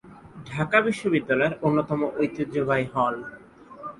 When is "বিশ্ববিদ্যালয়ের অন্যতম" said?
0.81-1.99